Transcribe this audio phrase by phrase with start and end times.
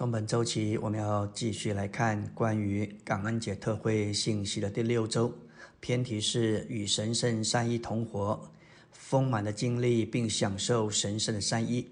[0.00, 5.30] 从本周起，我们要继续来看关于感恩节特会信息的第六周，
[5.78, 8.50] 偏题是与神圣三一同活，
[8.92, 11.86] 丰满的经历并享受神圣的三一。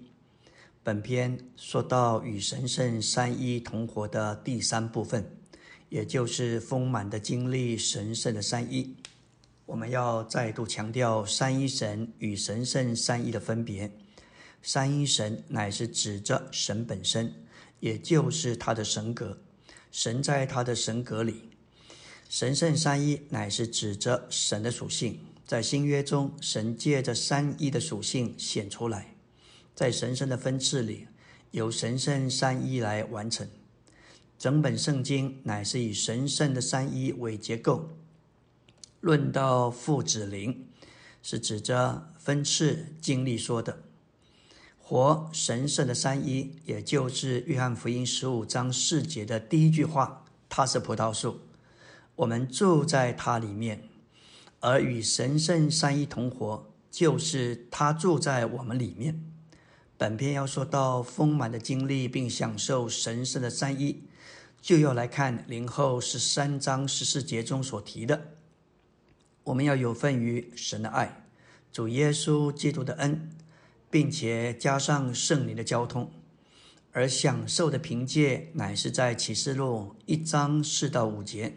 [0.81, 5.23] 本篇说到与神圣三一同活的第三部分，
[5.89, 8.95] 也就是丰满的经历神圣的三一。
[9.67, 13.91] 我们要再度强调三一神与神圣三一的分别。
[14.63, 17.31] 三一神乃是指着神本身。
[17.79, 19.37] 也就是他的神格，
[19.91, 21.49] 神在他的神格里，
[22.27, 29.15] 神圣三一乃是指着神的属性，在新约中，神借着三一的属性显出来，
[29.73, 31.07] 在神圣的分次里，
[31.51, 33.47] 由神圣三一来完成。
[34.37, 37.89] 整本圣经乃是以神圣的三一为结构。
[39.01, 40.67] 论到父子灵，
[41.21, 43.83] 是指着分次经历说的。
[44.89, 51.41] 活神圣的三一，也就是约翰福音十五章四节的第一句话：“他是葡萄树，
[52.15, 53.83] 我们住在他里面，
[54.61, 59.23] 而与神圣三一同活，就是他住在我们里面。”
[59.95, 64.01] 本篇要说到丰满的经历并享受神圣的三一，
[64.59, 68.29] 就要来看零后十三章十四节中所提的：
[69.43, 71.27] 我们要有份于神的爱，
[71.71, 73.29] 主耶稣基督的恩。
[73.89, 76.11] 并且加上圣灵的交通，
[76.91, 81.55] 而享受的凭借乃是在启示录一章四到五节，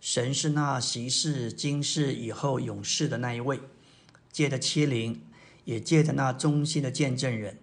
[0.00, 3.60] 神是那习世今世以后永世的那一位，
[4.30, 5.20] 借着欺凌，
[5.64, 7.58] 也借着那忠心的见证人，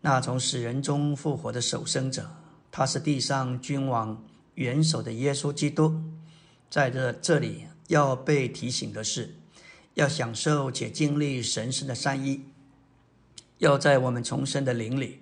[0.00, 2.30] 那从死人中复活的守生者，
[2.70, 6.00] 他是地上君王元首的耶稣基督，
[6.70, 9.34] 在这这里要被提醒的是，
[9.94, 12.44] 要享受且经历神圣的善意。
[13.58, 15.20] 要在我们重生的灵里，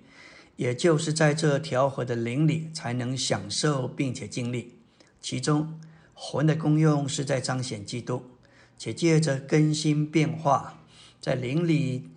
[0.55, 4.75] 也就是在这调和的灵里，才能享受并且经历。
[5.21, 5.79] 其中，
[6.13, 8.23] 魂的功用是在彰显基督，
[8.77, 10.81] 且借着更新变化，
[11.21, 12.09] 在灵里，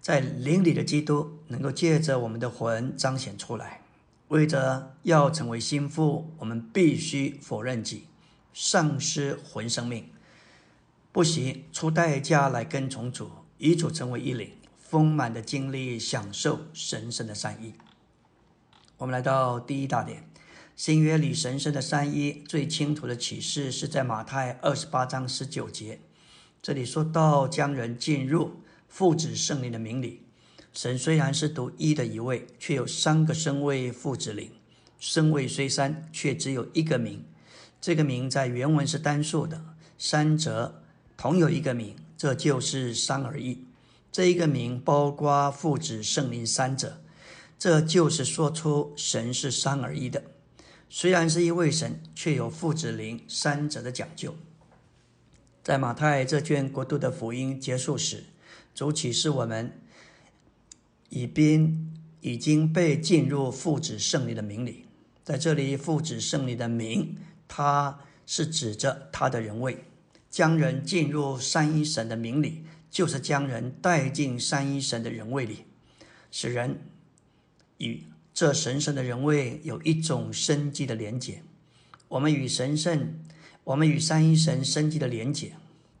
[0.00, 3.82] 在灵里的基督能够借着我们的魂彰显出来。
[4.28, 8.04] 为着要成为心腹，我们必须否认己，
[8.52, 10.08] 丧失魂生命，
[11.12, 14.50] 不惜出代价来跟从主，与主成为一灵。
[14.88, 17.74] 丰满的经历，享受神圣的善意。
[18.96, 20.26] 我们来到第一大点，
[20.74, 26.00] 新约里神圣的善意最清楚的启示是在马太二十八章十九节。
[26.62, 30.22] 这里说到将人进入父子圣灵的名里。
[30.72, 34.50] 神虽然是独一的一位，却有三个身位父子灵。
[34.98, 37.22] 身位虽三，却只有一个名。
[37.78, 39.62] 这个名在原文是单数的，
[39.98, 40.82] 三者
[41.18, 43.67] 同有一个名，这就是三而一。
[44.10, 47.00] 这一个名包括父子圣灵三者，
[47.58, 50.24] 这就是说出神是三而一的。
[50.90, 54.34] 虽然是一位神，却有父子灵三者的讲究。
[55.62, 58.24] 在马太这卷国度的福音结束时，
[58.74, 59.78] 主启示我们，
[61.10, 64.86] 已宾已经被进入父子圣灵的名里。
[65.22, 69.84] 在这里，父子圣灵的名，它是指着他的人位，
[70.30, 72.64] 将人进入三一神的名里。
[72.90, 75.64] 就是将人带进三一神的人位里，
[76.30, 76.80] 使人
[77.76, 81.42] 与这神圣的人位有一种生机的连结。
[82.08, 83.14] 我们与神圣，
[83.64, 85.52] 我们与三一神生机的连结，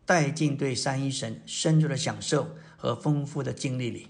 [0.06, 4.08] 带进对三一神深入的享受和丰富的经历里。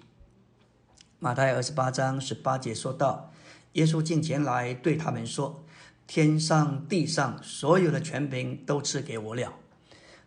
[1.19, 3.33] 马太二十八章十八节说道
[3.75, 5.65] ：“耶稣进前来对他们说：
[6.07, 9.55] 天上地上所有的权柄都赐给我了。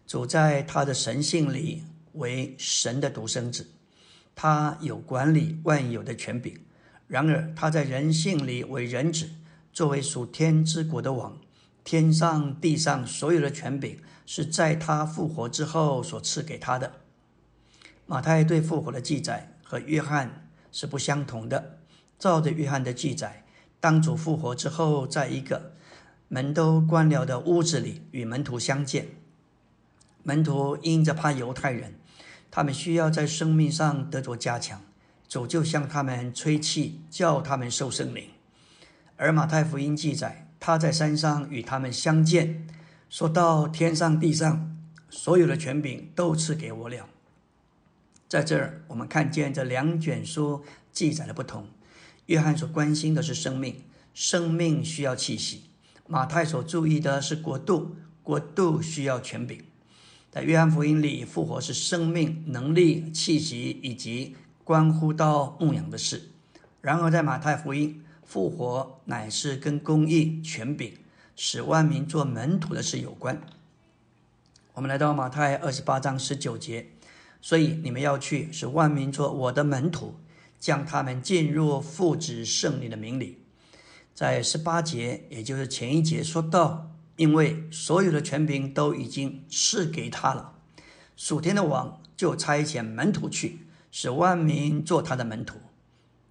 [0.05, 1.83] 主在他的神性里。”
[2.13, 3.67] 为神的独生子，
[4.35, 6.59] 他有管理万有的权柄。
[7.07, 9.29] 然而他在人性里为人子，
[9.73, 11.37] 作为属天之国的王，
[11.83, 16.93] 天上地上所有的权柄是在他复活之后所赐给他的。
[18.05, 21.79] 马太对复活的记载和约翰是不相同的。
[22.17, 23.45] 照着约翰的记载，
[23.79, 25.73] 当主复活之后，在一个
[26.27, 29.07] 门都关了的屋子里与门徒相见，
[30.21, 31.95] 门徒因着怕犹太人。
[32.51, 34.81] 他们需要在生命上得着加强，
[35.27, 38.25] 主就向他们吹气，叫他们受圣灵。
[39.15, 42.67] 而马太福音记载，他在山上与他们相见，
[43.09, 44.77] 说到天上地上
[45.09, 47.07] 所有的权柄都赐给我了。
[48.27, 51.67] 在这儿，我们看见这两卷书记载的不同。
[52.25, 53.83] 约翰所关心的是生命，
[54.13, 55.69] 生命需要气息；
[56.07, 59.63] 马太所注意的是国度，国度需要权柄。
[60.31, 64.33] 在约翰福音里，复活是生命、能力、气息以及
[64.63, 66.19] 关乎到牧养的事；
[66.79, 70.93] 然而，在马太福音，复活乃是跟公义、权柄、
[71.35, 73.41] 使万民做门徒的事有关。
[74.73, 76.87] 我们来到马太二十八章十九节，
[77.41, 80.15] 所以你们要去，使万民做我的门徒，
[80.57, 83.39] 将他们进入父子圣灵的名里。
[84.13, 86.90] 在十八节，也就是前一节说到，
[87.21, 90.55] 因为所有的权柄都已经赐给他了，
[91.15, 93.59] 属天的王就差遣门徒去，
[93.91, 95.59] 使万民做他的门徒。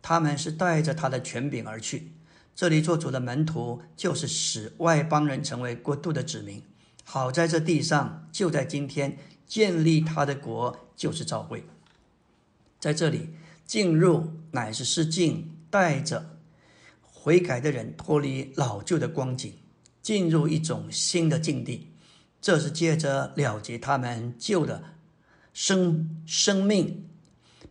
[0.02, 2.10] 他们是带着他的权柄而去。
[2.56, 6.60] 这里做主的门徒，就是使外邦人成为国度的子民。
[7.04, 9.16] 好在这地上，就在今天
[9.46, 11.64] 建立他的国，就是教会。
[12.81, 13.28] 在这里
[13.64, 16.37] 进入，乃是施进带着
[17.00, 19.54] 悔改的人脱离老旧的光景，
[20.02, 21.88] 进入一种新的境地。
[22.41, 24.82] 这是借着了结他们旧的
[25.52, 27.06] 生生命，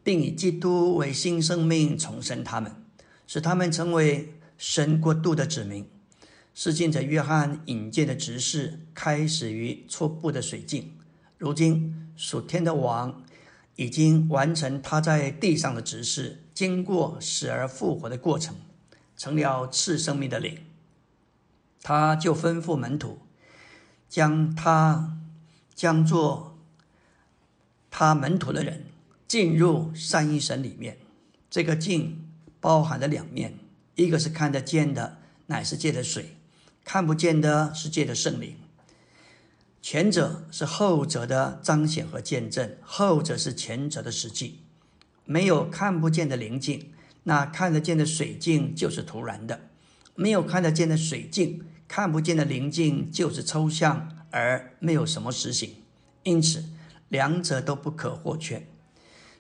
[0.04, 2.72] 并以基督为新生命重生他们，
[3.26, 5.88] 使他们成为神国度的子民。
[6.54, 10.92] 是进者约翰引荐的执事，开始于初步的水镜。
[11.38, 13.24] 如今属天的王
[13.78, 18.56] 已经完成他在地上的执事，经过死而复活的过程，
[19.16, 20.58] 成了赐生命的灵。
[21.82, 23.20] 他就吩咐门徒，
[24.08, 25.18] 将他
[25.74, 26.58] 将做
[27.90, 28.86] 他门徒的人
[29.28, 30.98] 进入三一神里面。
[31.50, 32.28] 这个镜
[32.60, 33.58] 包含了两面，
[33.96, 35.18] 一个是看得见的，
[35.48, 36.36] 乃是借的水。
[36.86, 38.56] 看不见的是借的圣灵，
[39.80, 44.62] 前者是后者的彰显和见证，后者是前者的实际。
[45.26, 46.92] 没有看不见的灵镜，
[47.24, 49.60] 那看得见的水镜就是突然的；
[50.20, 55.76] 没有看得见的水镜，看不见的灵镜就是抽象而没有什么实行。
[56.24, 56.66] 因此，
[57.08, 58.68] 两者都不可或缺。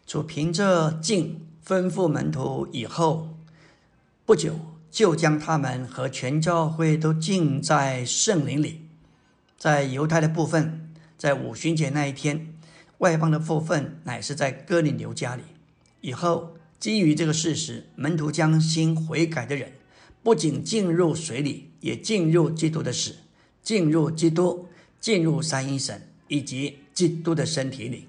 [0.08, 3.38] 主凭着镜吩咐门徒以后
[4.26, 4.60] 不久。
[4.92, 8.88] 就将他们和全教会都浸在圣灵里。
[9.56, 12.56] 在犹太的部分，在五旬节那一天；
[12.98, 15.44] 外邦的部分乃是在哥林流家里。
[16.02, 19.74] 以后，基于这个事实，门徒将心悔改的人，
[20.22, 23.16] 不仅进入水里，也进入基督的死，
[23.64, 24.68] 进入基督，
[25.00, 28.08] 进入三一神以及基督的身体里，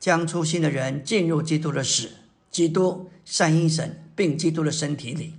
[0.00, 2.10] 将初心的人进入基督的死、
[2.50, 5.34] 基督、三一神并基督的身体里。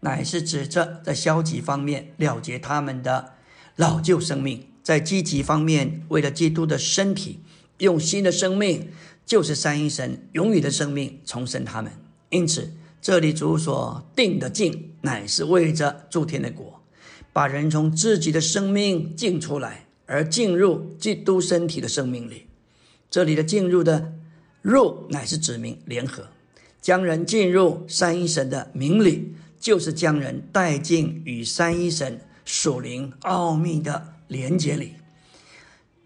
[0.00, 3.34] 乃是指着在消极方面了结他们的
[3.76, 7.40] 老旧生命，在积极方面为了基督的身体
[7.76, 8.88] 用新的生命，
[9.26, 11.92] 就是三一神永远的生命重生他们。
[12.30, 12.72] 因此，
[13.02, 16.82] 这里主所定的境，乃是为着诸天的国，
[17.32, 22.46] 把人从自己的生命进出来，而进入基督身体的生命里。
[23.10, 24.12] 这里的进入的
[24.62, 26.28] 入，乃是指明联合，
[26.80, 29.34] 将人进入三一神的名里。
[29.60, 34.94] 就是将人带进与三一神属灵奥秘的连接里，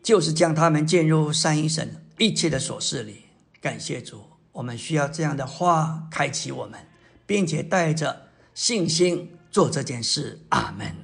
[0.02, 3.19] 就是将他们进入三一神一切的琐事里。
[3.61, 4.23] 感谢主，
[4.54, 6.78] 我们需要这样的话开启我们，
[7.26, 10.38] 并且带着信心做这件事。
[10.50, 10.94] 阿门。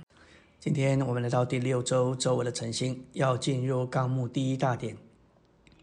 [0.61, 4.97] 今天我们来到第六周周围的晨星，要进入纲目第一大点，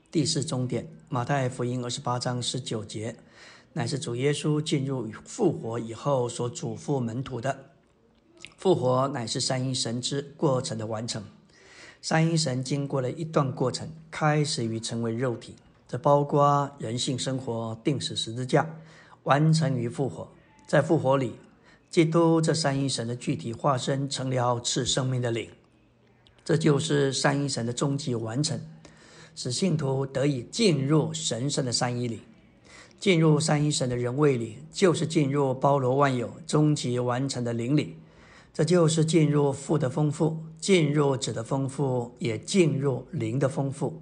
[0.09, 3.17] 第四终点，马太福音二十八章十九节。
[3.73, 7.71] 乃是主耶稣进入复活以后所嘱咐门徒的。
[8.55, 11.21] 复活乃是三一神之过程的完成。
[12.01, 15.55] 三一神经过了一段过程，开始于成为肉体，
[15.87, 18.67] 这包括人性生活、定死十字架，
[19.23, 20.27] 完成于复活。
[20.67, 21.35] 在复活里，
[21.89, 25.49] 基督这三一神的具体化身成了赐生命的灵。
[26.43, 28.59] 这就是三一神的终极完成，
[29.33, 32.21] 使信徒得以进入神圣的三一里。
[32.99, 37.95] 进入三一神的人位里，就是进入包罗万有、终极完成的灵里。
[38.53, 44.01] 这就是进入父的丰富，进入子的丰富，也进入灵的丰富。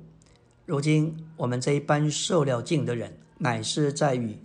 [0.65, 4.39] 如今我们这一般受了敬的人，乃是在与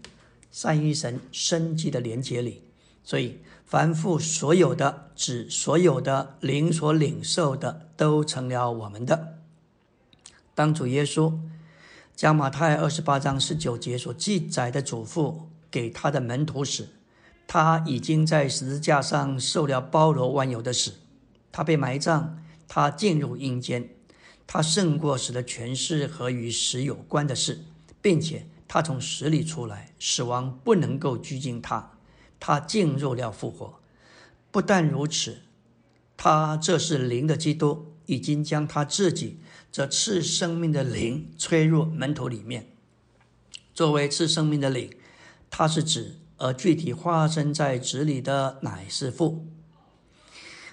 [0.50, 2.62] 三一神生机的连结里。
[3.02, 9.38] 所以，凡父所有的、子所有的、灵所领受的，都成了我们的。
[10.54, 11.38] 当主耶稣。
[12.16, 15.36] 将马太二十八章十九节所记载的嘱咐
[15.70, 16.86] 给他的门徒时，
[17.46, 20.92] 他已经在十字架上受了包罗万有的死。
[21.50, 22.36] 他被埋葬，
[22.68, 23.88] 他进入阴间，
[24.52, 27.60] 他胜过死的权势和与死有关的事，
[28.02, 31.92] 并且他从死里出来，死亡不能够拘禁他。
[32.40, 33.78] 他进入了复活。
[34.50, 35.42] 不但如此，
[36.16, 39.38] 他这是灵的基督，已经将他自己。
[39.70, 42.72] 这赐生命的灵吹入门徒里面，
[43.72, 44.90] 作为赐生命的灵，
[45.48, 49.46] 它是指而具体化身在子里的乃是父。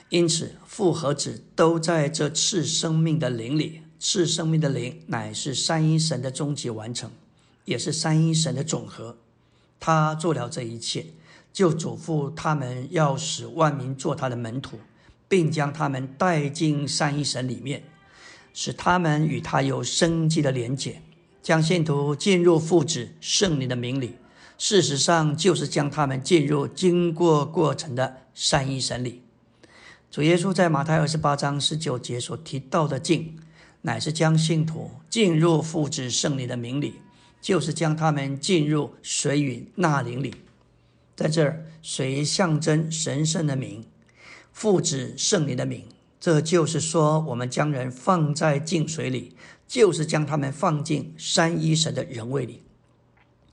[0.10, 3.82] 因此，父和子都在这次生命的灵里。
[4.00, 7.10] 赐生命的灵乃是三一神的终极完成，
[7.66, 9.18] 也是三一神的总和。
[9.80, 11.08] 他做了这一切，
[11.52, 14.78] 就嘱咐他们要使万民做他的门徒，
[15.28, 17.84] 并将他们带进三一神里面，
[18.54, 21.02] 使他们与他有生机的连结，
[21.42, 24.16] 将信徒进入父子圣灵的名里。
[24.60, 29.24] 事实上，就是将他们进入经过过程的三一神里。
[30.18, 33.38] 主耶稣在马太二十八章十九节所提到的“进”。
[33.84, 36.96] 乃是将信徒进入父子圣灵的名里，
[37.40, 40.34] 就是将他们进入水与那灵里。
[41.16, 43.86] 在这儿，水象征神圣的名，
[44.52, 45.84] 父子圣灵的名。
[46.20, 49.36] 这就是说，我们将人放在净水里，
[49.68, 52.64] 就是将他们放进三一神的人位里。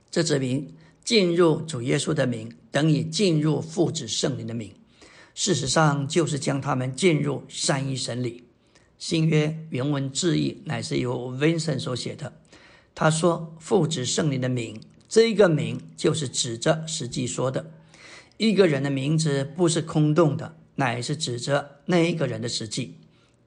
[0.09, 4.73] 这指明进入主耶稣的名，等于进入父子圣灵的名。
[5.35, 8.45] 事实上，就是将他们进入三一神里。
[8.97, 12.31] 新约原文字义乃是由 Vincent 所写的。
[12.95, 17.69] 他说：“父子圣灵的名，这一个名就是指着实际说的。
[18.37, 22.95] 一个人的名字不是空洞的，乃是指着那一个人的实际。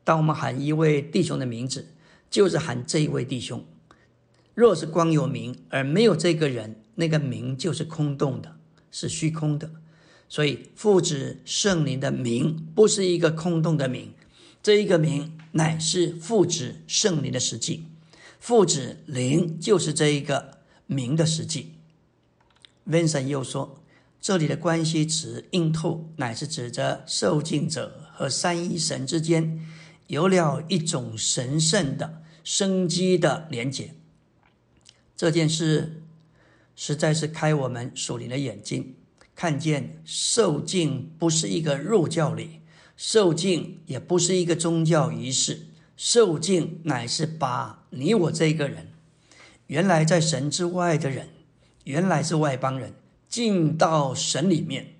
[0.04, 1.95] 当我们喊一位弟兄的名字，
[2.28, 3.64] 就是喊这一位弟兄。
[4.54, 8.57] 若是光有名而没有这个人，那个名就是空洞的，
[8.90, 9.71] 是虚空的。
[10.28, 14.12] 所以，父子圣灵的名不是一个空洞的名。”
[14.62, 17.87] 这一个名乃是父子圣灵的实际，
[18.38, 21.75] 父子灵就是这一个名的实际。
[22.87, 23.82] Vincent 又说，
[24.20, 29.64] 这里的关系词应透，乃是指着受敬者和三一神之间
[30.08, 33.94] 有了一种神圣的生机的连结。
[35.16, 36.02] 这件事
[36.75, 38.94] 实在是开我们属灵的眼睛，
[39.38, 42.59] 看见受敬不是一个入教礼。
[42.97, 48.88] 受敬也不是一个宗教仪式，受敬乃是把你我这个人，
[49.68, 51.28] 原来在神之外的人，
[51.85, 52.95] 原来是外邦人，
[53.28, 54.95] 进到神里面。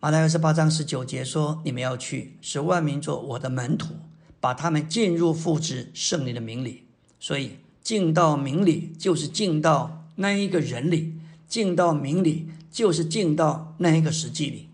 [0.00, 3.96] 马太二十八章十九节说：“你们要去，使万民做我的门徒，
[4.40, 6.84] 把他们进入父子圣灵的名里。”
[7.20, 11.12] 所以进到名里，就是进到那一个人里；
[11.46, 14.68] 进到名里，就是进到那一个实际里。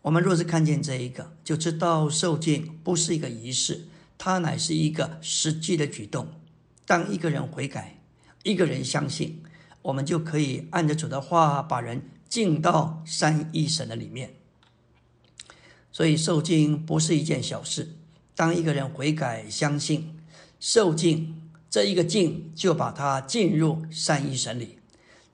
[0.00, 6.28] 我们若是看见这一个，就知道受敬不是一个仪式，它乃是一个实际的举动。
[6.86, 8.00] 当一个人悔改，
[8.44, 9.42] 一个人相信，
[9.82, 14.36] 我们就可以按着主的话，把人进到三一神的里面。
[15.92, 17.94] 所以受敬不是一件小事。
[18.34, 20.16] 当一个人悔改、相信、
[20.58, 21.36] 受敬，
[21.68, 24.78] 这一个敬就把他进入三一神里，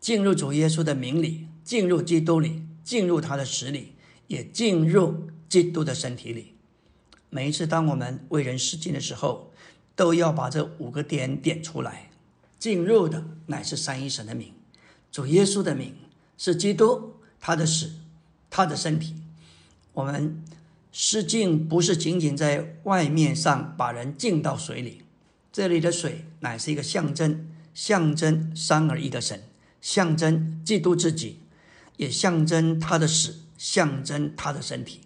[0.00, 3.94] 进入主耶稣的名里，进入基督里，进入他的实里。
[4.26, 6.54] 也进入基督的身体里。
[7.28, 9.52] 每一次当我们为人施敬的时候，
[9.94, 12.10] 都要把这五个点点出来。
[12.58, 14.54] 进入的乃是三一神的名，
[15.12, 15.94] 主耶稣的名
[16.38, 17.92] 是基督，他的死，
[18.48, 19.14] 他的身体。
[19.92, 20.42] 我们
[20.90, 25.02] 施敬不是仅仅在外面上把人浸到水里，
[25.52, 29.42] 这里的水乃是一个象征，象征三而一的神，
[29.82, 31.40] 象征基督自己，
[31.96, 33.40] 也象征他的死。
[33.56, 35.00] 象征他的身体，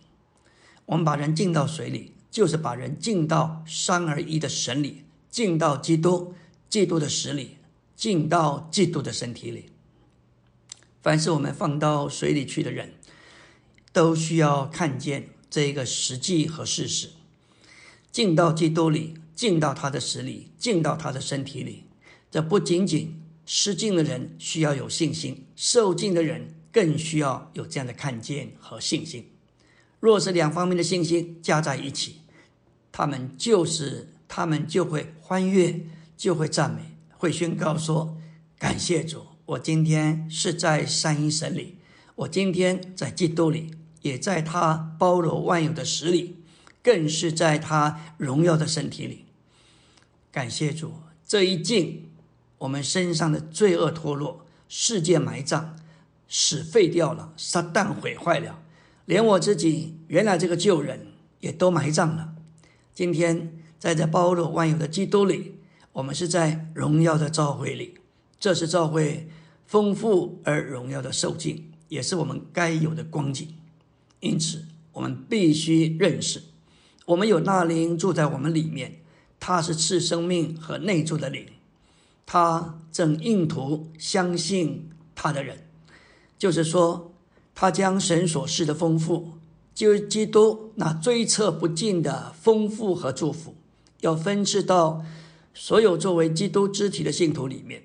[0.87, 6.35] 我们把人浸到水里，就是把人浸到三而一的神里，浸到基督、
[6.69, 7.59] 基督的死里，
[7.95, 9.67] 浸到基督的身体里。
[11.03, 12.95] 凡是我们放到水里去的人，
[13.93, 17.11] 都需要看见这一个实际和事实。
[18.11, 21.85] 进到基督里，进到他的死里，进到他的身体里。
[22.31, 26.55] 这不仅仅失敬的人需要有信心，受敬的人。
[26.79, 29.33] 更需要有这样的看见和信心。
[29.99, 32.21] 若是两方面的信心加在一起，
[32.93, 35.81] 他们就是他们就会欢悦，
[36.17, 38.17] 就会赞美，会宣告说
[38.57, 41.79] ：“感谢主，我今天是在三一神里，
[42.15, 46.37] 我今天在基督里，也在他包罗万有的实里，
[46.81, 49.25] 更是在他荣耀的身体里。
[50.31, 50.93] 感谢主，
[51.27, 52.09] 这一境，
[52.59, 55.75] 我们身上的罪恶脱落，世界埋葬。”
[56.29, 58.63] 死废掉了，撒旦毁坏了，
[59.07, 61.07] 连我自己原来这个旧人
[61.41, 62.35] 也都埋葬了。
[62.95, 65.55] 今天在这包罗万有的基督里，
[65.93, 67.95] 我们是在荣耀的召会里，
[68.39, 69.29] 这是召会
[69.67, 73.55] 丰富而荣耀的受境，也是我们该有的光景。
[74.21, 76.43] 因此，我们必须认识，
[77.07, 79.01] 我们有那灵住在我们里面，
[79.39, 81.47] 他是赐生命和内住的灵，
[82.27, 85.68] 他正应图相信他的人。
[86.39, 87.13] 就是说，
[87.55, 89.33] 他将神所示的丰富，
[89.75, 93.57] 就是基督那追测不尽的丰富和祝福，
[94.01, 95.05] 要分赐到
[95.53, 97.83] 所有作为基督肢体的信徒里面。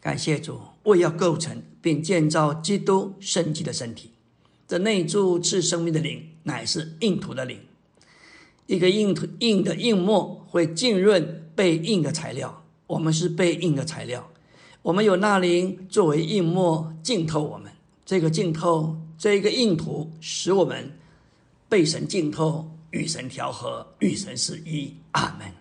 [0.00, 4.12] 感谢主，为要构成并建造基督圣体的身体，
[4.66, 7.60] 这内住赐生命的灵，乃是硬土的灵。
[8.66, 14.31] 一个硬土硬的硬末会浸润被硬的材料，我们是被硬的材料。
[14.82, 17.70] 我们有那灵作为印墨浸透我们，
[18.04, 20.98] 这个浸透这一个印图，使我们
[21.68, 24.96] 被神浸透，与神调和，与神是一。
[25.12, 25.52] 阿门。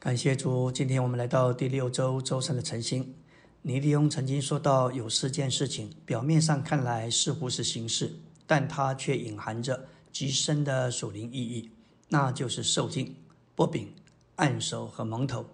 [0.00, 3.14] 感谢主，今天我们来到第六周周三的晨星。
[3.62, 8.16] 尼利翁曾经说到，有四件事情，表面上看来似乎是形式，
[8.48, 11.70] 但它却隐含着极深的属灵意义，
[12.08, 13.14] 那就是受尽、
[13.54, 13.94] 波饼、
[14.34, 15.46] 按手和蒙头。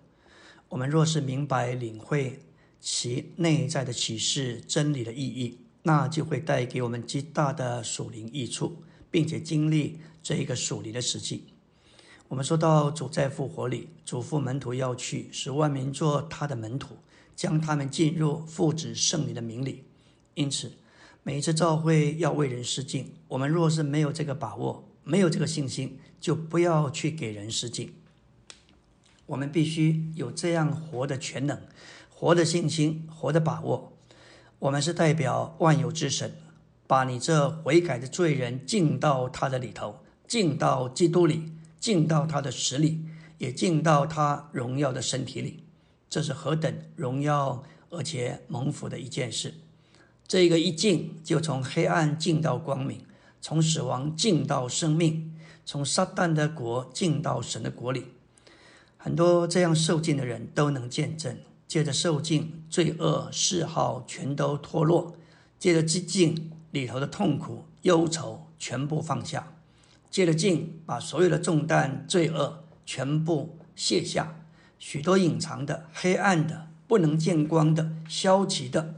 [0.71, 2.41] 我们若是明白领会。
[2.85, 11.45] 其内在的启示真理的意义，那就会带给我们极大的属灵益处，并且经历这一个属灵的实际。
[12.29, 16.99] 我们说到主在复活里嘱咐门徒要去，使万民做他的门徒，
[17.35, 19.85] 将他们进入父子圣灵的名里。
[20.35, 20.71] 因此，
[21.23, 27.95] 每一次召会要为人施敬，我们若是没有这个把握，没有这个信心，就不要去给人施敬。
[29.25, 31.59] 我们必须有这样活的全能。
[32.15, 33.93] 活的信心，活的把握。
[34.61, 36.33] 我们是代表万有之神，
[36.87, 43.05] 把你这悔改的罪人进到他的里头，进到基督里，进到他的实里，
[43.39, 45.65] 也进到他荣耀的身体里。
[46.09, 49.55] 这是何等荣耀而且蒙福的一件事！
[50.27, 53.01] 这个一进，就从黑暗进到光明，
[53.41, 58.07] 从死亡进到生命，从撒旦的国进到神的国里。
[58.97, 61.37] 很多这样受尽的人都能见证。
[61.67, 65.15] 借着受尽罪恶嗜好全都脱落；
[65.59, 69.55] 借着寂静里头的痛苦忧愁全部放下；
[70.11, 74.37] 借着静把所有的重担罪恶全部卸下。
[74.79, 78.97] 许多隐藏的黑暗的不能见光的消极的，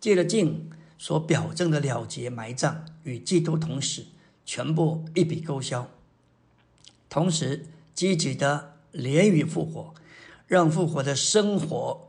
[0.00, 4.06] 借着静所表证的了结埋葬与基督同时，
[4.44, 5.88] 全部一笔勾销。
[7.08, 9.94] 同时积极的连于复活，
[10.48, 12.07] 让复活的生活。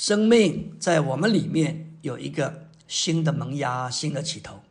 [0.00, 4.62] 生命在我们里面有一个新的萌芽、新的起头，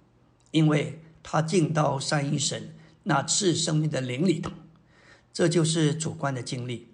[0.49, 4.51] 因为它进到三一神那赐生命的灵里头，
[5.31, 6.87] 这就是主观的经历。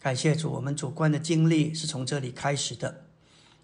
[0.00, 3.04] 感谢主，我们主观的经历是从这里开始的。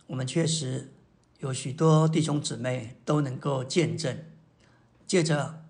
[0.06, 0.92] 我们确实
[1.40, 4.16] 有许多弟兄姊妹都能够见证，
[5.04, 5.64] 借着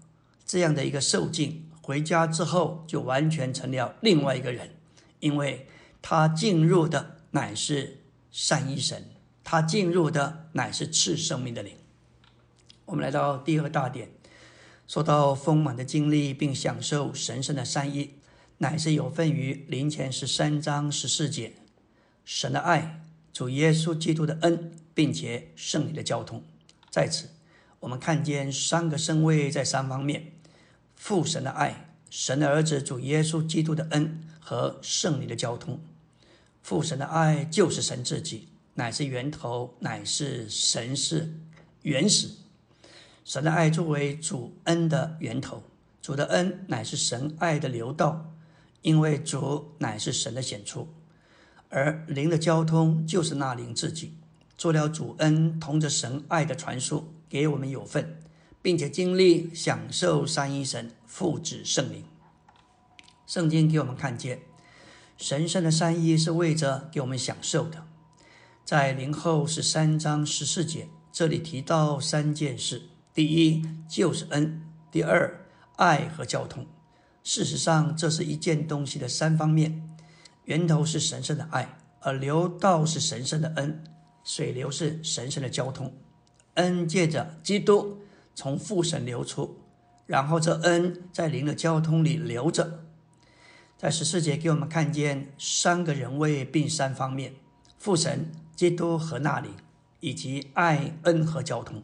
[0.45, 4.73] 这样的一个受尽，回家之后就完全成了另外一个人，
[5.21, 5.67] 因为
[6.03, 7.97] 他进入的乃是。
[8.31, 9.11] 善一神，
[9.43, 11.77] 他进入的乃是赐生命的灵。
[12.85, 14.11] 我们来到第二大点，
[14.87, 18.15] 说到丰满的经历并享受神圣的善意，
[18.59, 21.55] 乃是有份于灵前十三章十四节，
[22.25, 26.43] 神的爱，主耶稣基督的恩，并且圣灵的交通。
[26.91, 27.29] 在此，
[27.81, 30.33] 我们看见三个身位在三方面：
[30.97, 35.81] 父神的爱、神的儿子主耶稣基督的恩和圣灵的交通。
[36.63, 41.35] 父神的爱就是神自己，乃是源头，乃是神是
[41.83, 42.31] 原始。
[43.25, 45.63] 神的爱作为主恩的源头，
[46.03, 48.35] 主的恩乃是神爱的流道，
[48.83, 50.89] 因为主乃是神的显出，
[51.69, 54.15] 而灵的交通就是那灵自己，
[54.57, 58.21] 做了主恩同着神爱的传输，给我们有份，
[58.61, 62.05] 并且经历享受三一神父子圣灵。
[63.27, 64.50] 圣经给我们看见。
[65.21, 67.83] 神圣的善意是为着给我们享受的，
[68.65, 75.45] 在灵后是三章十四节，这里提到三件事：第一就是恩，第二
[75.77, 76.67] 爱和交通。
[77.23, 79.91] 事实上，这是一件东西的三方面，
[80.45, 83.85] 源头是神圣的爱，而流道是神圣的恩，
[84.25, 85.95] 水流是神圣的交通。
[86.55, 87.99] 恩借着基督
[88.35, 89.59] 从父神流出，
[90.07, 92.87] 然后这恩在灵的交通里流着。
[93.81, 97.33] 在十四节给我们看见三个人位并三方面：
[97.79, 99.49] 父神、基督和那里，
[100.01, 101.83] 以及爱、恩和交通。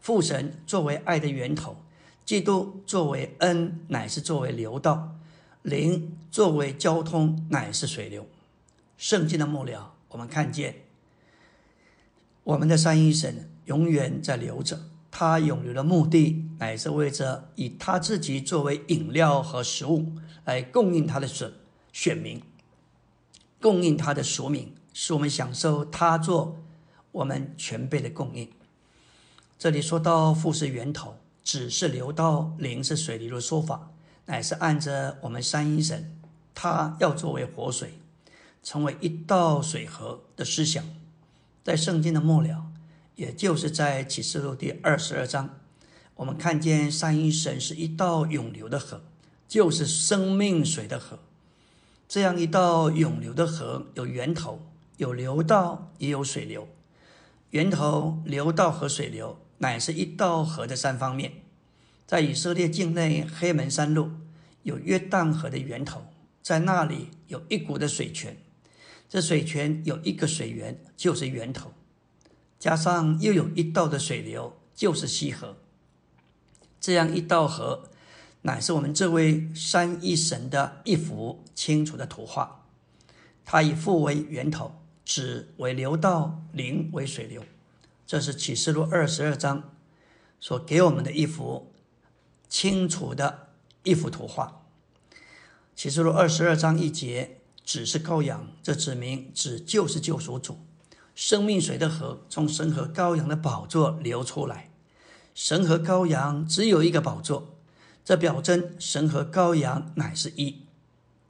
[0.00, 1.76] 父神作为爱的源头，
[2.24, 5.16] 基督作为恩，乃是作为流道；
[5.62, 8.26] 灵作为交通，乃是水流。
[8.98, 10.74] 圣经的末了，我们看见
[12.42, 14.80] 我们的三一神永远在流着，
[15.18, 20.12] 他永留的目的，乃是为着以他自己作为饮料和食物。
[20.44, 21.50] 来供应他的选
[21.90, 22.42] 选民，
[23.58, 26.58] 供应他的属民，使我们享受他做
[27.12, 28.46] 我们全备的供应。
[29.58, 33.90] 这里说到父是源头，子是流到，灵是水流的说法，
[34.26, 36.14] 乃是按着我们三一神，
[36.54, 37.94] 他要作为活水，
[38.62, 40.84] 成为一道水河的思想，
[41.64, 42.66] 在圣经的末了，
[43.16, 45.58] 也就是在启示录第二十二章，
[46.16, 49.02] 我们看见三一神是一道永流的河，
[49.48, 51.18] 就是生命水的河。
[52.06, 54.60] 这样一道永流的河，有源头，
[54.98, 56.68] 有流道，也有水流。
[57.50, 61.32] 源头、流道和水流，乃是一道河的三方面。
[62.06, 64.10] 在以色列境内黑门山路
[64.62, 66.02] 有约旦河的源头，
[66.42, 68.36] 在那里有一股的水泉，
[69.08, 71.72] 这水泉有一个水源，就是源头，
[72.58, 75.56] 加上又有一道的水流，就是西河。
[76.80, 77.88] 这样一道河。
[78.42, 82.64] 乃是我们这位三一神的一幅清楚的图画。
[83.44, 84.72] 它以父为源头，
[85.04, 87.42] 子为流道，灵为水流。
[88.06, 89.74] 这是启示录二十二章
[90.38, 91.72] 所给我们的一幅
[92.48, 93.48] 清楚的
[93.82, 94.62] 一幅图画。
[95.74, 100.60] 启示录二十二章一节，子是羔羊，这指明子就是救赎主。
[101.16, 104.70] 生命水的河从神和羔羊的宝座流出来。
[105.34, 107.56] 神和羔羊只有一个宝座。
[108.04, 110.62] 这表征神和羔羊乃是一，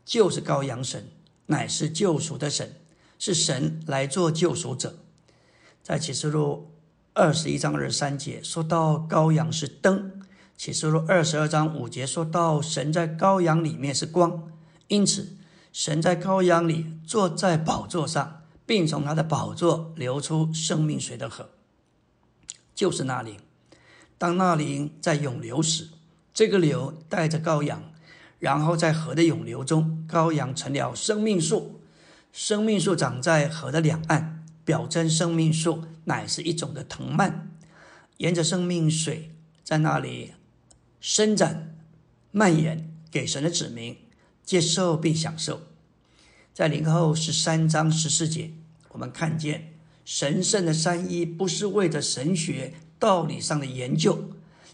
[0.04, 1.08] 就是羔羊神，
[1.46, 2.74] 乃是救赎的神，
[3.18, 4.98] 是神来做救赎者。
[5.82, 6.72] 在启示录
[7.14, 10.20] 二十一章二十三节说到羔羊是灯，
[10.56, 14.52] 启示录二十二章五节说到神在羔羊里面是光，
[14.88, 15.36] 因此
[15.72, 21.48] 神在羔羊里坐在宝座上，并从他的宝座流出生命水的河，
[22.74, 23.38] 就是那灵。
[24.18, 25.88] 当那灵在涌流时。
[26.34, 27.94] 这个流带着羔羊，
[28.38, 31.80] 然后在河的涌流中，羔羊成了生命树。
[32.30, 37.50] 生命树长在河的两岸，表征生命树乃是一种的藤蔓，
[38.18, 39.30] 沿着生命水
[39.64, 40.34] 在那里
[41.00, 41.74] 伸展、
[42.32, 43.96] 蔓延，给神的子民
[44.44, 45.62] 接受并享受。
[46.56, 48.50] 在灵后十三章十四节，
[48.92, 49.74] 我们看见
[50.06, 54.30] 神圣的三一不是为着神学道理上的研究。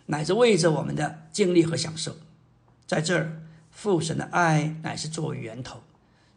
[0.06, 2.14] 乃是为着我们的经历和享受，
[2.86, 3.42] 在这儿，
[3.72, 5.80] 父神的爱乃是作为源头，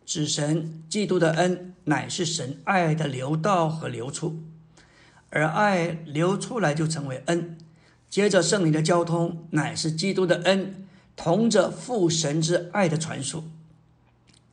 [0.03, 4.39] 子神基督的恩乃是神爱的流道和流出，
[5.29, 7.55] 而爱流出来就成为恩。
[8.09, 13.43] 接着圣灵的交通乃是基督的恩，同着父神之爱的传输。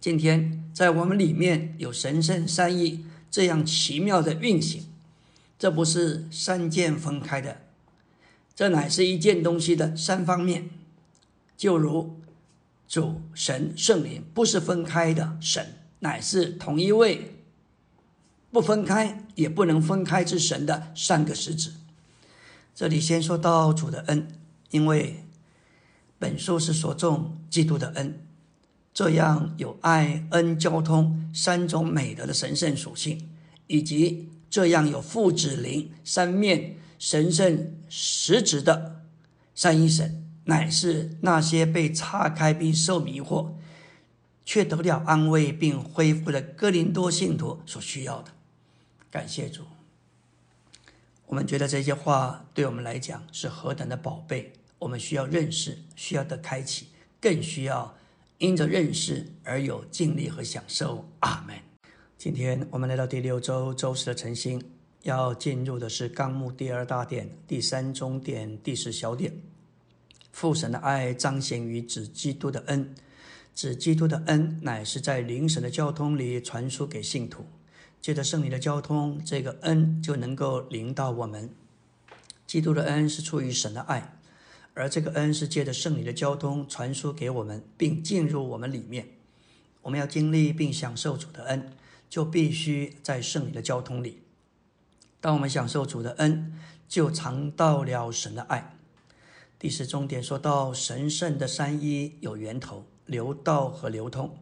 [0.02, 4.82] 今天在我们里面有神圣三意这样奇妙的运行，
[5.56, 7.58] 这不是三件分开的。
[8.52, 10.70] 这乃是一件东西的三方面，
[11.56, 12.20] 就如
[12.88, 17.36] 主神圣灵不是分开的神，乃是同一位，
[18.50, 21.74] 不分开也不能分开之神的三个实质。
[22.74, 24.26] 这里先说到主的恩，
[24.72, 25.22] 因为
[26.18, 28.18] 本书是所重基督的恩，
[28.94, 33.30] 这样有爱恩交通三种美德的神圣属性，
[33.66, 36.76] 以及这样有父子灵三面。
[36.98, 39.02] 神圣实质的
[39.56, 43.54] 三一神，乃是那些被岔开并受迷惑，
[44.44, 48.30] 却得了安慰并恢复了哥林多信徒所需要的。
[49.10, 49.64] 感谢主，
[51.26, 54.52] 我们觉得这些话对我们来讲是何等的宝贝。
[54.78, 56.86] 我们需要认识，需要的开启，
[57.20, 57.96] 更需要
[58.42, 61.08] 因着认识而有尽力和享受。
[61.20, 61.56] 阿门。
[62.18, 64.60] 今天我们来到第六周周四的晨星。
[65.02, 69.32] 要进入的是纲目第二大点、第三中点、第四小点。
[70.32, 72.92] 父神的爱彰显于子基督的恩，
[73.54, 77.46] 子基督的恩乃是在灵神的交通里传输给信徒。
[78.00, 81.48] 借着圣灵的交通，这个恩就能够临到我们。
[82.44, 84.16] 基督的恩是出于神的爱，
[84.74, 89.08] 而这个恩是借着圣灵的交通传输给我们，并进入我们里面。
[89.82, 91.72] 我们要经历并享受主的恩，
[92.08, 94.22] 就必须在圣灵的交通里。
[95.20, 96.58] 当我们享受主的恩，
[96.88, 98.76] 就尝到了神的爱。
[99.58, 104.36] 第十重点说到神圣的三一有源头、流道和流通。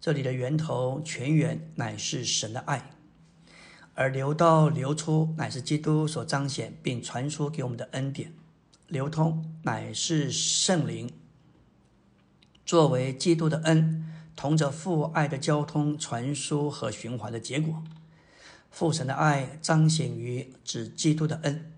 [0.00, 2.92] 这里的源头泉源乃是神的爱，
[3.94, 8.32] 而流道流出乃是基督所彰显并传输给我们的恩典。
[8.88, 11.10] 流通乃是圣灵
[12.64, 14.04] 作为基督的恩，
[14.36, 17.82] 同着父爱的交通、传输和循环的结果。
[18.70, 21.72] 父神的爱彰显于指基督的恩，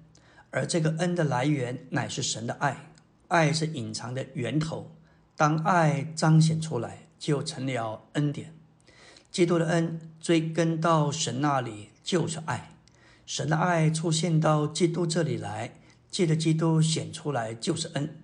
[0.51, 2.91] 而这个恩的来源乃是神的爱，
[3.29, 4.95] 爱是隐藏的源头。
[5.37, 8.53] 当爱彰显出来，就成了恩典。
[9.31, 12.71] 基督的恩追根到神那里就是爱，
[13.25, 15.75] 神的爱出现到基督这里来，
[16.11, 18.23] 借着基督显出来就是恩。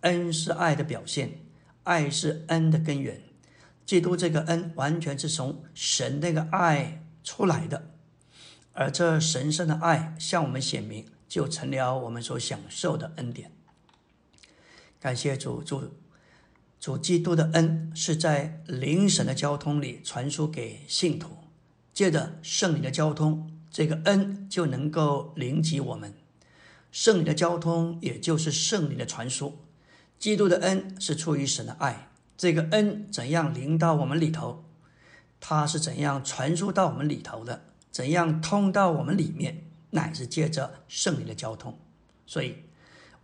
[0.00, 1.40] 恩是爱的表现，
[1.82, 3.22] 爱是恩的根源。
[3.84, 7.90] 基督这个恩完全是从神那个爱出来的，
[8.72, 13.52] 而这神圣的爱向我们显明，就成了我们所享受的恩典。
[15.00, 15.94] 感谢主，主
[16.80, 21.30] 主基督的恩是在灵神的交通里传输给信徒，
[21.92, 26.12] 借着圣灵的交通，这个恩就能够临及我们。
[26.96, 29.58] 圣灵的交通也就是圣灵的传输。
[30.18, 34.64] 基督的恩是出于神的爱，这个恩怎样临到我们里头？
[35.38, 37.64] 它是怎样传输到我们里头的？
[37.90, 39.66] 怎样通到我们里面？
[39.90, 41.78] 乃是借着圣灵的交通。
[42.26, 42.62] 所以，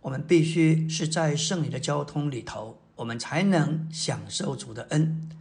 [0.01, 5.31] 我们必须是在圣灵的交通里头，我们才能享受主的恩。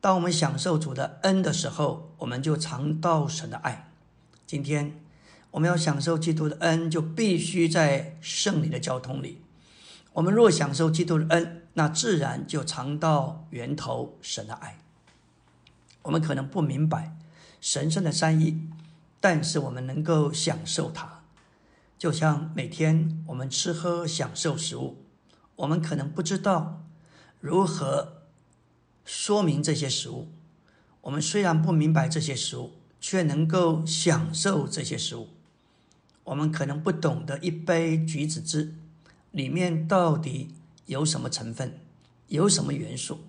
[0.00, 3.90] 当我们享受主的恩的时候，我们就尝到神的爱。
[4.46, 5.03] 今天，
[5.54, 9.40] 我们要享受基督的恩，就必须在圣灵的交通里。
[10.14, 14.80] 我们若享受基督的恩，那自然就尝到源头神的爱。
[16.02, 17.16] 我们可能不明白
[17.60, 18.62] 神圣的善意，
[19.20, 21.22] 但是我们能够享受它。
[21.96, 25.04] 就像每天我们吃喝享受食物，
[25.54, 26.84] 我们可能不知道
[27.38, 28.24] 如何
[29.04, 30.32] 说明这些食物。
[31.02, 35.28] 我们虽然不明白这些食物，却能够享受这些食物。
[36.24, 38.74] 我们可能不懂得一杯橘子汁。
[39.30, 40.54] 里面到底
[40.86, 41.80] 有什么成分，
[42.28, 43.20] 有什么元素？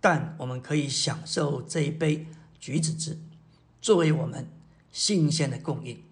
[0.00, 2.26] 但我们可以享受这一杯
[2.60, 3.18] 橘子汁，
[3.80, 4.46] 作为我们
[4.92, 6.02] 新鲜的供应。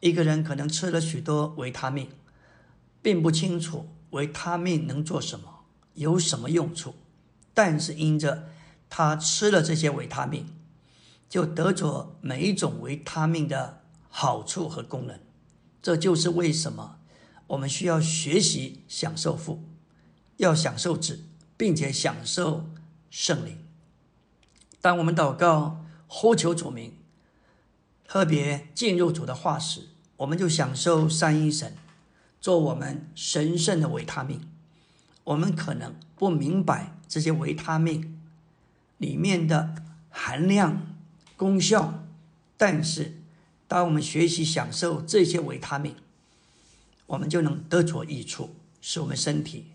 [0.00, 2.08] 一个人可能吃了许多维他命，
[3.02, 6.94] 并不清楚维他命能做什么，有什么用处，
[7.52, 8.48] 但是因着
[8.88, 10.46] 他吃了这些维他命，
[11.28, 15.20] 就得着每一种维他命的好处和功能。
[15.86, 16.98] 这就是为什么。
[17.46, 19.62] 我们需要学习享受父，
[20.36, 21.20] 要享受子，
[21.56, 22.68] 并且享受
[23.08, 23.58] 圣灵。
[24.80, 26.96] 当我们祷告呼求主名，
[28.04, 29.82] 特别进入主的话时，
[30.16, 31.76] 我们就享受三一神
[32.40, 34.40] 做我们神圣的维他命。
[35.22, 38.20] 我们可能不明白这些维他命
[38.98, 39.76] 里面的
[40.10, 40.96] 含量、
[41.36, 42.02] 功效，
[42.56, 43.22] 但是
[43.68, 45.96] 当我们学习享受这些维他命，
[47.06, 49.66] 我们就能得着益处，使我们身体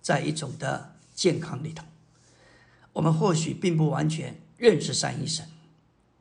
[0.00, 1.84] 在一种的健康里头。
[2.92, 5.46] 我们或许并不完全认识三一神，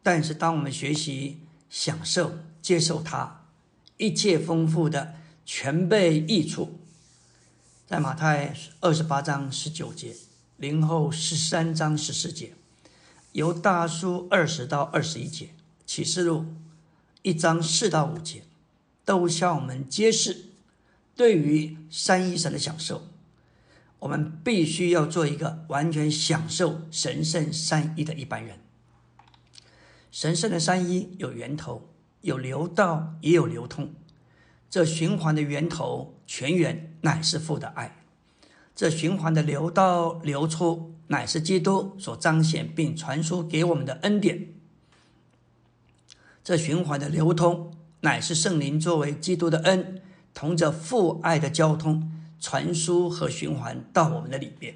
[0.04, 3.46] 但是当我们学习、享受、接受它
[3.98, 6.80] 一切丰富的全备益处，
[7.88, 10.16] 在马太二十八章十九节、
[10.58, 12.54] 零后十三章十四节、
[13.32, 15.50] 由大书二十到二十一节、
[15.86, 16.46] 启示录
[17.28, 18.44] 一章四到五节。
[19.04, 20.46] 都向我们揭示，
[21.14, 23.04] 对于三一神的享受，
[24.00, 28.60] 我们必须要做一个完全享受神圣三一的一般人。
[30.10, 31.90] 神圣的三一有源头，
[32.22, 33.94] 有流道，也有流通。
[34.70, 38.04] 这循环的源头泉源乃是父的爱，
[38.74, 44.50] 这循环的流道流出乃是基督所彰显并传输给我们的恩典。
[46.48, 47.74] 这循环的流通。
[48.00, 50.02] 乃是圣灵作为基督的恩，
[50.34, 54.76] 同着父爱的交通、传输和循环到我们的里面。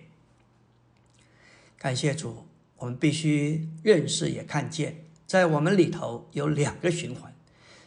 [1.77, 2.45] 感谢主，
[2.79, 7.33] 我们必须认识也看见，在我们里头有两个循环，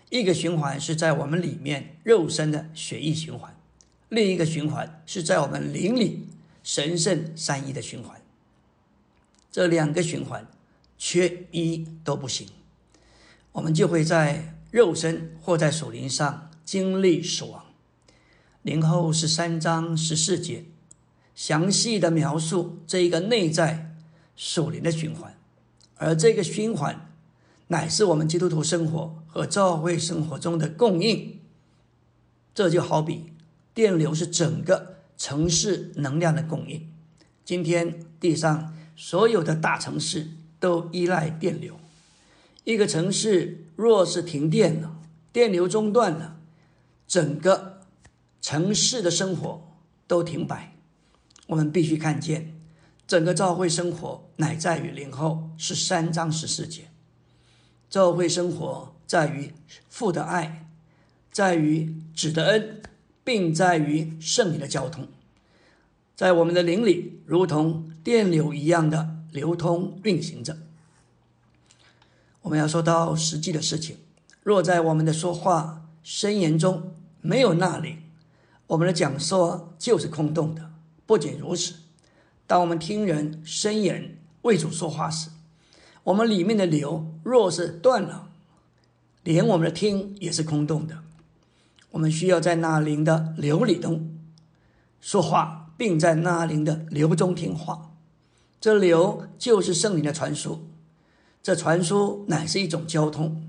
[0.09, 3.55] 一个循环是在我们里面肉身的血液循环，
[4.09, 6.27] 另一个循环是在我们灵里
[6.63, 8.19] 神圣三一的循环。
[9.53, 10.47] 这两个循环
[10.97, 12.49] 缺一都不行，
[13.55, 14.51] 我们就会在。
[14.75, 17.65] 肉身或在属灵上经历死亡。
[18.63, 20.65] 零后十三章十四节，
[21.37, 23.95] 详细的描述这一个内在
[24.35, 25.39] 属灵的循环，
[25.95, 27.09] 而这个循环
[27.69, 31.39] 乃是我们基督徒生活和教会生活中的供应。
[32.53, 33.33] 这就好比
[33.73, 36.91] 电流是整个城市能量的供应。
[37.45, 41.79] 今天地上所有的大城市都依赖电流。
[42.65, 45.01] 一个城市若是停电了，
[45.33, 46.41] 电流中断了，
[47.07, 47.81] 整个
[48.41, 50.75] 城市的生活都停摆。
[51.47, 52.59] 我们必须看见，
[53.07, 56.85] 整个教会生活乃在于灵后是三章十四节。
[57.91, 59.53] 教会生活在于
[59.91, 60.71] 父的爱，
[61.31, 62.83] 在于子的恩，
[63.23, 65.07] 并在于圣灵的交通，
[66.17, 70.57] 在我们的灵里，如同电流一样的流通运行着。
[72.45, 73.97] 我们要说到实际的事情，
[74.43, 78.03] 若在我们的说话声言中没有那灵，
[78.67, 80.71] 我们的讲说就是空洞的。
[81.07, 81.75] 不仅如此，
[82.47, 85.31] 当我们听人声言为主说话时，
[86.03, 88.29] 我们里面的流若是断了，
[89.23, 90.99] 连我们的听也是空洞的。
[91.93, 94.19] 我们需要在那灵的流里中
[95.01, 97.93] 说话，并在那灵的流中听话。
[98.61, 100.69] 这流就是圣灵的传输，
[101.45, 103.47] 这传输乃是一种交通，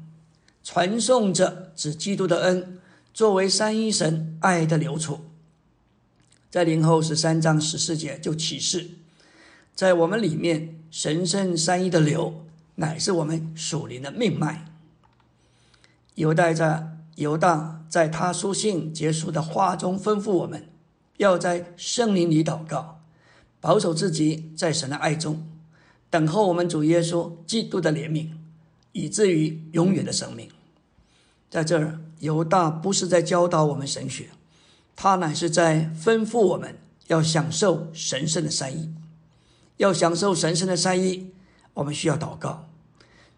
[0.65, 2.77] 传送着指基督的恩，
[3.13, 5.21] 作为三一神爱的流出。
[6.51, 8.89] 在灵后十三章十四节就启示，
[9.73, 14.65] 在我们里面神圣三一的流，乃是我们属灵的命脉。
[16.15, 20.67] 犹大在犹大在他书信结束的话中吩咐我们，
[21.15, 22.99] 要在圣灵里祷告，
[23.61, 25.47] 保守自己在神的爱中，
[26.09, 28.29] 等候我们主耶稣基督的怜悯，
[28.91, 30.49] 以至于永远的生命。
[31.49, 34.29] 在这儿，犹大不是在教导我们神学。
[34.95, 38.93] 他乃是在吩咐我们要享受神圣的善意，
[39.77, 41.31] 要享受神圣的善意，
[41.73, 42.67] 我们需要祷告。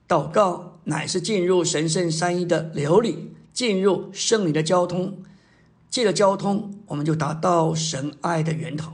[0.07, 5.17] 祷告乃是进入神圣善意的流里，进入圣灵的交通。
[5.89, 8.93] 借着交通，我们就达到神爱的源头。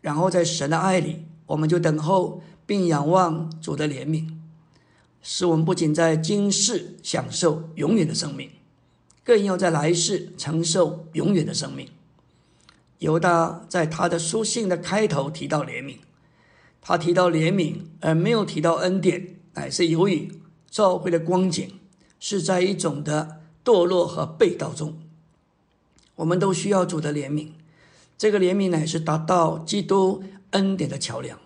[0.00, 4.28] 然后在神的爱里，我们就等候并仰望主的怜悯，
[5.22, 8.50] 使我们不仅在今世享受永远的生命。
[9.24, 11.88] 更要在来世承受永远的生命。
[12.98, 15.96] 犹大在他的书信的开头提到怜悯，
[16.82, 20.30] 他提到怜悯而没有提到恩典，乃是由于
[20.70, 21.78] 教会的光景
[22.20, 24.98] 是在一种的堕落和被盗中。
[26.16, 27.52] 我们都需要主的怜悯，
[28.18, 31.38] 这个怜悯乃是达到基督恩典的桥梁。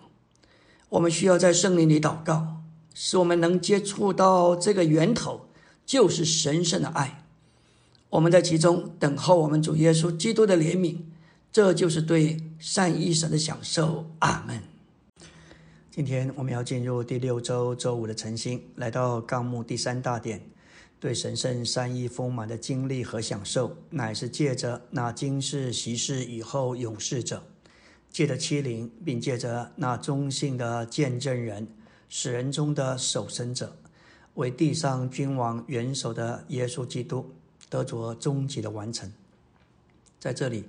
[0.93, 2.61] 我们需要在圣灵里祷告，
[2.93, 5.47] 使我们能接触到这个源头，
[5.87, 7.25] 就是神圣的爱。
[8.11, 10.97] 我们在其中等候我们主耶稣基督的怜悯，
[11.51, 14.11] 这就是对善意神的享受。
[14.19, 14.61] 阿门。
[15.89, 20.39] 今天我们要进入第六周周五的晨星，来到纲目第三大点，
[20.99, 27.43] 对神圣善意丰满的经历和享受，乃是借着那今世习世以后勇士者，
[28.13, 31.67] 借着欺凌，并借着那忠信的见证人，
[32.07, 33.75] 使人中的守身者，
[34.35, 37.29] 为地上君王元首的耶稣基督。
[37.69, 39.11] 得着终极的完成，
[40.19, 40.65] 在这里，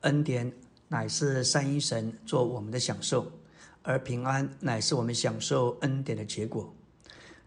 [0.00, 0.50] 恩典
[0.88, 3.30] 乃是三一神做我们的享受，
[3.82, 6.72] 而平安乃是我们享受恩典的结果。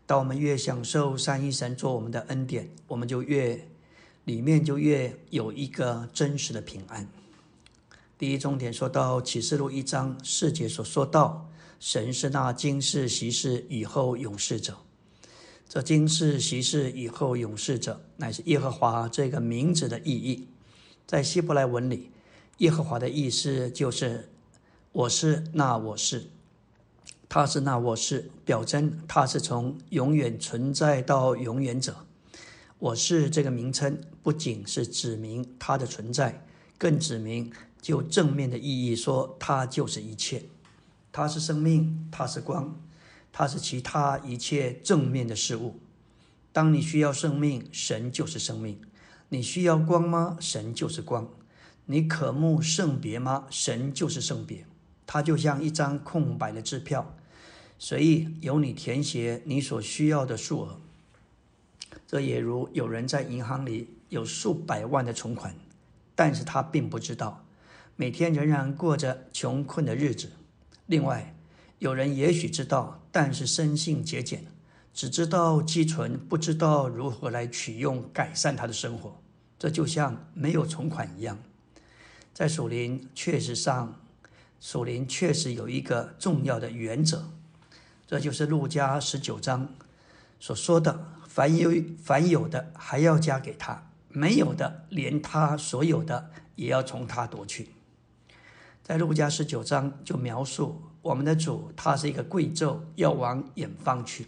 [0.06, 3.68] 当我们越享受三一神做我们的恩典，我们就越
[4.26, 7.08] 里面就越有一个真实的平安。
[8.22, 14.78] 第一重点说到启示录一章四节所说到，神是那今世昔世以后永世者。
[15.68, 20.48] 这今世昔世以后永世者，乃是耶和华这个名字的意义。
[21.08, 22.12] 在希伯来文里，
[22.60, 24.30] 耶和华的意思就是
[24.94, 26.28] “我是那我是”，
[27.28, 32.06] 他是那我是，表征他是从永远存在到永远者。
[32.78, 36.46] 我是这个名称，不仅是指明他的存在，
[36.78, 37.52] 更指明
[37.82, 40.44] 就正面的意义说，它就是一切，
[41.12, 42.80] 它是生命，它是光。
[43.34, 45.80] 它是其他一切正面的事物。
[46.52, 48.76] 当你需要生命，神就是生命；
[49.30, 50.38] 你需要光吗？
[50.40, 51.30] 神就是光。
[51.86, 53.48] 你渴慕圣别吗？
[53.50, 54.66] 神就是圣别。
[55.08, 57.16] 它就像一张空白的支票，
[57.80, 60.80] 随意由你填写你所需要的数额。
[62.06, 65.56] 这也如有人在银行里有数百万的存款，
[66.16, 67.46] 但是他并不知道，
[67.96, 70.32] 每天仍然过着穷困的日子。
[70.88, 71.36] 另外，
[71.80, 74.46] 有人也许知道，但是生性节俭，
[74.94, 79.22] 只知道积存，不知道如何来取用改善他的生活。
[79.58, 81.38] 这就像没有存款一样。
[82.34, 84.00] 在属灵确实上，
[84.60, 87.32] 属灵确实有一个重要的原则，
[88.08, 89.74] 这就是路加十九章
[90.40, 97.70] 所说的：凡有凡有的还要加给他，没有的连他所有的也要从他夺去。
[98.92, 100.82] 在路加十九章就描述。
[101.02, 104.28] 我们的主，他是一个贵胄，要往远方去。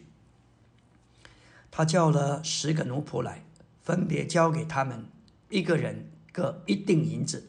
[1.70, 3.44] 他叫了十个奴仆来，
[3.82, 5.04] 分别交给他们
[5.50, 7.46] 一个人各一锭银子，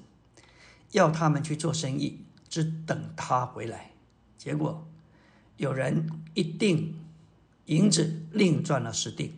[0.90, 3.92] 要他们去做生意，只等他回来。
[4.36, 4.84] 结果
[5.56, 6.96] 有人一锭
[7.66, 9.30] 银子另赚了十锭，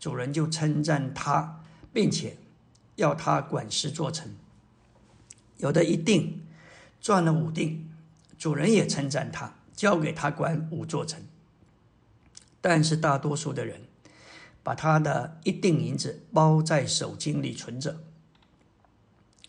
[0.00, 1.62] 主人就称赞他，
[1.92, 2.36] 并且
[2.96, 4.34] 要他管事做成。
[5.58, 6.40] 有的一锭
[7.00, 7.86] 赚了五锭。
[8.38, 11.22] 主人也称赞他，交给他管五座城。
[12.60, 13.82] 但是大多数的人
[14.62, 18.00] 把他的一锭银子包在手巾里存着。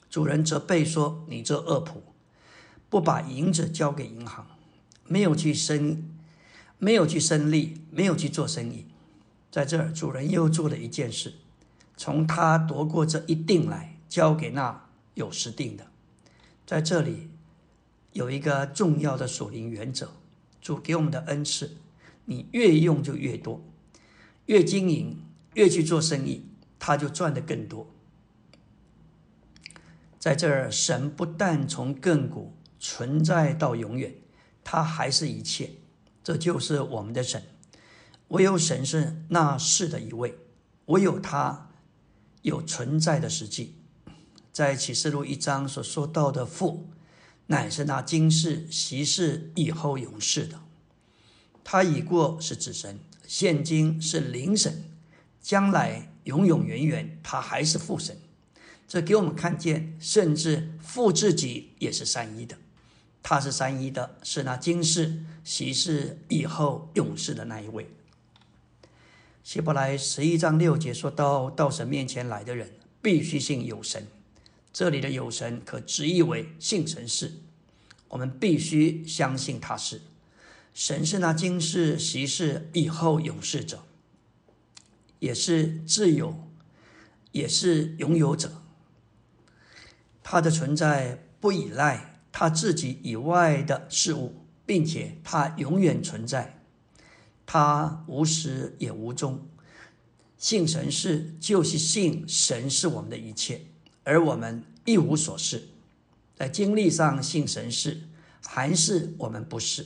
[0.09, 2.01] 主人责备说：“你这恶仆，
[2.89, 4.45] 不把银子交给银行，
[5.05, 6.09] 没有去生，
[6.77, 8.87] 没有去生利，没有去做生意。”
[9.49, 11.33] 在这儿，主人又做了一件事，
[11.97, 15.87] 从他夺过这一锭来，交给那有十锭的。
[16.65, 17.29] 在这里
[18.13, 20.09] 有一个重要的属灵原则：
[20.61, 21.77] 主给我们的恩赐，
[22.25, 23.63] 你越用就越多，
[24.47, 26.45] 越经营，越去做生意，
[26.77, 27.89] 他就赚得更多。
[30.19, 34.13] 在这儿，神不但从亘古存在到永远，
[34.63, 35.71] 他还是一切。
[36.23, 37.41] 这就是我们的神。
[38.27, 40.37] 唯有神是那世的一位，
[40.85, 41.71] 唯有他
[42.43, 43.77] 有存在的实际。
[44.53, 46.90] 在启示录一章所说到的父，
[47.51, 50.61] 乃是那今世、昔世、以后永世的。
[51.65, 52.97] 他已过是子神，
[53.27, 54.85] 现今是灵神，
[55.41, 58.17] 将来永永远远，他还是父神。
[58.87, 62.57] 这给我们看见，甚至父自己也是三一的，
[63.21, 67.89] 他是三一的，是那今世、昔世、以后永世的那一位。
[69.43, 74.07] 希伯来十一章六节说到，到神面前来的人必须信有神。
[74.73, 77.33] 这里的有神可直译为信神是，
[78.07, 80.01] 我们必须相信他是
[80.73, 83.83] 神，是那今世、昔世、以后永世者，
[85.19, 86.47] 也是自由，
[87.33, 88.63] 也是拥有者。
[90.23, 96.61] 他的存在不依赖他自己以外的事物，并且他永远存在，
[97.45, 99.45] 他无始也无终。
[100.37, 103.65] 信神是，就是信神是我们的一切，
[104.03, 105.69] 而我们一无所是。
[106.35, 108.01] 在经历上信神是，
[108.43, 109.85] 还是我们不是。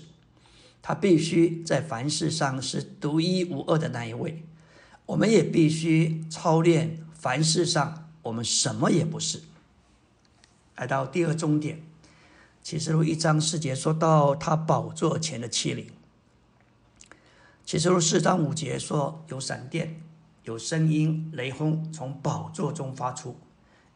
[0.81, 4.43] 他必须在凡事上是独一无二的那一位，
[5.07, 9.41] 我们也必须操练凡事上我们什么也不是。
[10.75, 11.81] 来到第二终点，
[12.61, 15.87] 启示录一章四节说到他宝座前的欺凌。
[17.65, 19.99] 启示录四章五节说有闪电、
[20.43, 23.35] 有声音、雷轰从宝座中发出，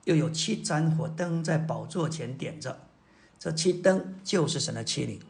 [0.10, 2.80] 又有七盏火灯在宝座前点着。
[3.38, 5.22] 这七灯就是神的欺凌，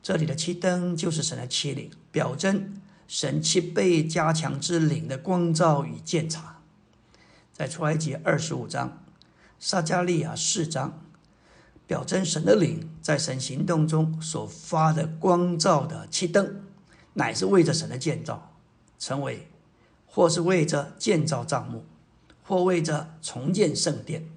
[0.00, 6.60] 这里的七灯就是神的欺凌，表征神七倍加强之灵的光照与鉴察。
[7.52, 9.00] 在出埃及二十五章。
[9.58, 11.00] 撒加利亚四章，
[11.86, 16.62] 表征神的灵在神行动中所发的光照的七灯，
[17.14, 18.52] 乃是为着神的建造，
[18.98, 19.48] 成为
[20.06, 21.84] 或是为着建造帐幕，
[22.44, 24.28] 或为着重建圣殿。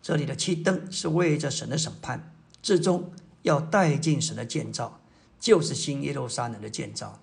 [0.00, 2.32] 这里的七灯是为着神的审判，
[2.62, 3.12] 至终
[3.42, 5.00] 要带进神的建造，
[5.38, 7.20] 就是新耶路撒冷的建造。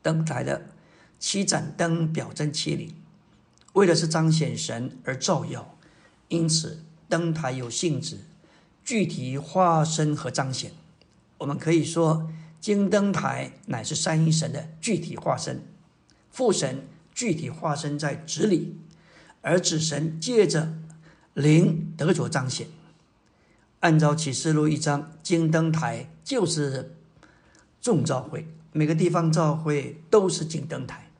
[0.00, 0.68] 灯台的
[1.18, 2.94] 七盏灯表征七灵，
[3.74, 5.76] 为的是彰显神而照耀。
[6.28, 8.20] 因此，灯台有性质、
[8.82, 10.72] 具体化身和彰显。
[11.38, 15.62] 我们可以说，金灯台乃是三一神的具体化身，
[16.30, 18.76] 父神具体化身在子里，
[19.40, 20.74] 而子神借着
[21.34, 22.66] 灵得着彰显。
[23.80, 26.96] 按照启示录一章，金灯台就是
[27.80, 31.10] 众召会，每个地方召会都是金灯台，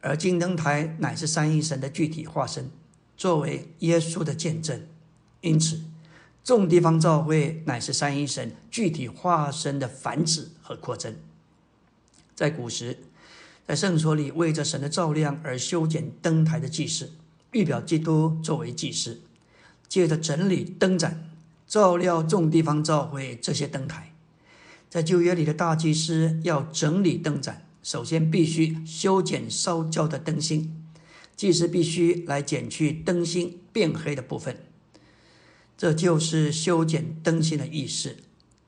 [0.00, 2.70] 而金灯台乃是三一神的具体化身。
[3.16, 4.86] 作为耶稣的见证，
[5.42, 5.82] 因此
[6.42, 11.16] 众地方教会乃是三一神具体化身的繁殖和扩增。
[12.34, 12.98] 在古时，
[13.70, 17.12] 在圣所里为着神的照亮而修剪灯台的祭司，
[17.52, 19.20] 预表基督作为祭司，
[19.88, 21.30] 借着整理灯盏，
[21.68, 24.12] 照料众地方教会这些灯台。
[24.88, 30.76] 在旧约里的大祭司要整理灯盏，首先必须修剪烧焦的灯芯。
[31.36, 34.56] 祭司必须来剪去灯芯变黑的部分，
[35.78, 38.16] 这就是修剪灯芯的意思。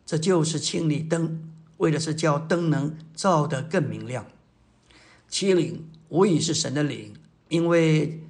[0.07, 4.25] 这就是清理灯，为的是叫灯能照得更明亮。
[5.33, 7.15] 七灵无疑是神的灵，
[7.49, 8.21] 因为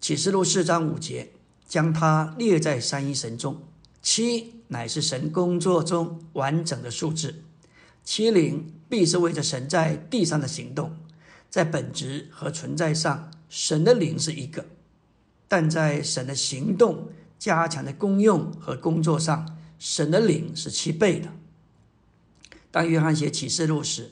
[0.00, 1.30] 启示录四章五节
[1.68, 3.62] 将它列在三一神中。
[4.02, 7.44] 七乃是神工作中完整的数字，
[8.02, 10.96] 七灵必是为着神在地上的行动，
[11.48, 13.30] 在本质和存在上。
[13.48, 14.66] 神的灵是一个，
[15.46, 21.32] 但在神的行动、加强的功用和工作上，神的灵是七倍的。
[22.72, 24.10] 当约翰写启示录时，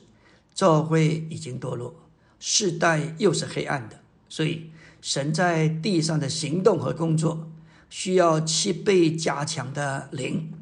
[0.55, 1.97] 教会已经堕落，
[2.41, 4.71] 世代又是黑暗的，所以
[5.01, 7.53] 神在地上的行动和工作
[7.89, 10.53] 需要七倍加强的灵。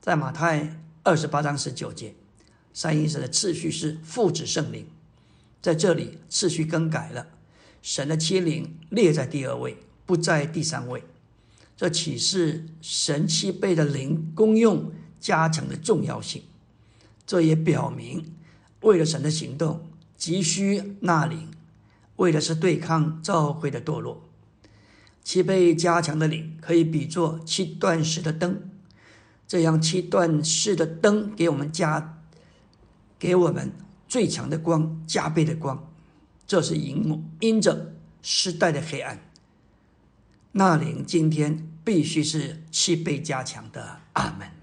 [0.00, 2.14] 在马太二十八章十九节，
[2.72, 4.86] 三一神的次序是父子圣灵。
[5.60, 7.26] 在这里次序更改了，
[7.82, 11.02] 神的七灵列在第二位，不在第三位。
[11.76, 16.42] 这启示神七倍的灵功用加强的重要性。
[17.26, 18.34] 这也表明，
[18.82, 19.87] 为了神的行动，
[20.18, 21.48] 急需纳灵，
[22.16, 24.28] 为的是对抗教会的堕落。
[25.22, 28.68] 七倍加强的灵可以比作七段式的灯，
[29.46, 32.18] 这样七段式的灯给我们加，
[33.18, 33.72] 给我们
[34.08, 35.88] 最强的光，加倍的光。
[36.46, 39.20] 这是因因着时代的黑暗，
[40.52, 44.00] 那灵今天必须是七倍加强的。
[44.14, 44.57] 阿门。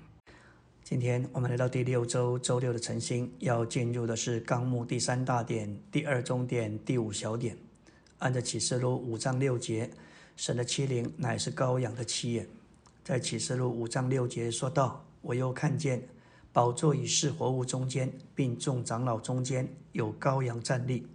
[0.88, 7.58] 今天我们来到第六周周六的晨星，要进入的是纲目第三大点、第二中点、第五小点。
[8.20, 9.90] 按照启示录五章六节。
[10.36, 12.48] 神的七灵乃是羔羊的七眼，
[13.04, 16.08] 在启示录五章六节说道：“我又看见
[16.54, 21.08] 宝座与四活物中间，并众长老中间有羔羊站立，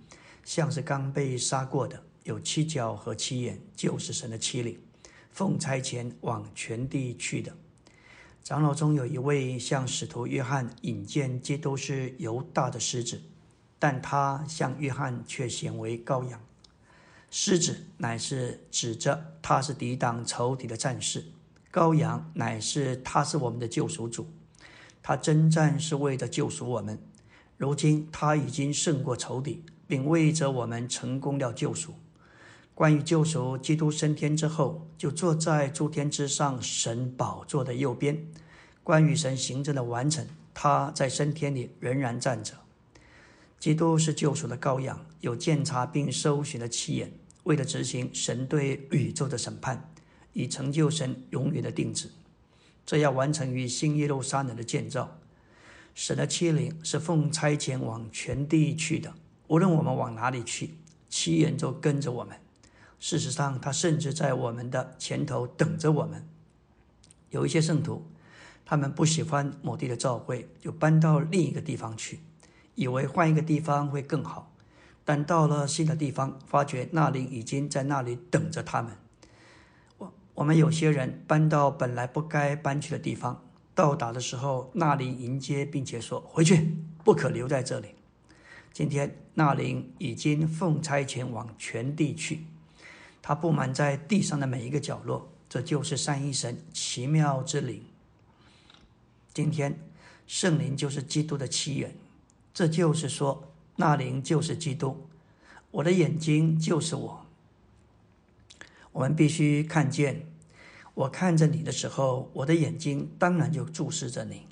[0.43, 4.77] 像是刚被杀过的，有七角和七眼，就是神的七灵，
[5.31, 7.55] 奉差遣往全地去的。
[8.43, 13.21] 长老中有一位向使徒约翰引荐基督是犹大的狮子，
[13.79, 16.41] 但他向约翰却显为羔羊。”
[17.31, 21.27] 狮子乃是指着他是抵挡仇敌的战士，
[21.73, 24.27] 羔羊乃是他是我们的救赎主，
[25.01, 27.01] 他征战是为了救赎我们。
[27.57, 31.95] 如今他已经胜过仇敌，并为着我们成功了救赎。
[32.81, 38.27] 关于救赎，基督升天之后就坐在诸天之上神宝座的右边。
[38.83, 42.55] 关于神行政的完成，他在升天里仍然站着。
[43.59, 47.13] 基督是救赎的羔羊，有鉴察并搜寻的七眼。
[47.43, 49.93] 为了执行神对宇宙的审判，
[50.33, 52.11] 以成就神永远的定旨，
[52.87, 55.19] 这要完成于新耶路撒冷的建造。
[55.95, 59.13] 神的七灵是奉差遣往全地去的，
[59.49, 60.71] 无论我们往哪里去，
[61.11, 62.35] 七眼就跟着我们。
[63.01, 66.29] 事实上，他甚至在我们的前头等着我们。
[67.31, 68.07] 有一些圣徒，
[68.67, 72.21] 他们不喜欢某地的教会，就搬到另一个地方去，
[72.75, 74.53] 以为换一个地方会更好。
[75.03, 78.93] 但到了新的地方，发觉那灵已经在那里等着他们。
[79.97, 83.43] 我我们有些人搬到本来不该搬去的地方，
[83.75, 87.95] 到达的时候，那灵迎接，并且说：“回去，不可留在这里。”
[88.73, 92.45] 今天那灵已经奉差遣往全地去，
[93.23, 95.31] 它布满在地上的每一个角落。
[95.49, 97.83] 这就是三一神奇妙之灵。
[99.35, 99.79] 今天
[100.27, 101.95] 圣灵就是基督的起源，
[102.55, 103.47] 这就是说。
[103.77, 105.07] 那灵就是基督，
[105.71, 107.27] 我的眼睛就是我。
[108.93, 110.27] 我们必须看见，
[110.93, 114.47] 我看着你的时候，我的眼睛当然就注视着你。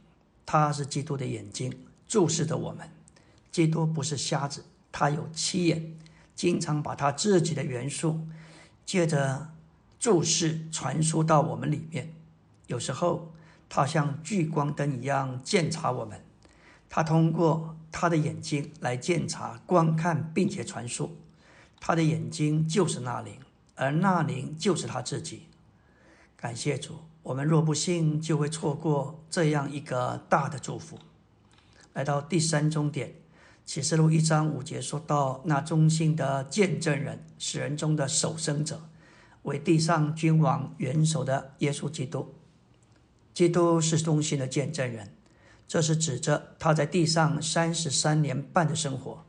[0.47, 2.91] 他是基督的眼睛，注视着我们。
[3.53, 5.95] 基督不是瞎子，他有七眼，
[6.35, 8.27] 经常把他自己的元素
[8.89, 9.51] 借着
[10.01, 12.15] 注视传输到我们里面。
[12.69, 13.35] 有时候，
[13.69, 16.25] 他像聚光灯一样检查我们。
[16.89, 21.15] 他通过他的眼睛来检查、观看，并且传输。
[21.79, 23.35] 他的眼睛就是那灵，
[23.75, 25.49] 而那灵就是他自己。
[26.35, 30.99] 感谢主，我们若不信，就会错过这样一个大的祝福。
[31.93, 33.17] 来到第三终点，
[33.69, 38.81] 启示录一章五节说到：那忠心的见证人，死人中的守生者，
[39.43, 42.35] 为地上君王元首的耶稣基督。
[43.35, 45.13] 基督是忠心的见证人。
[45.69, 49.23] 这是指着他在地上三十三年半的生活，